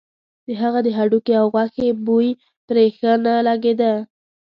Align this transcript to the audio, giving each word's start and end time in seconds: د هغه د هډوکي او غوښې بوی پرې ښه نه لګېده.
د 0.47 0.49
هغه 0.61 0.79
د 0.83 0.87
هډوکي 0.97 1.33
او 1.41 1.47
غوښې 1.53 1.87
بوی 2.05 2.29
پرې 2.67 2.85
ښه 2.97 3.11
نه 3.25 3.33
لګېده. 3.47 3.93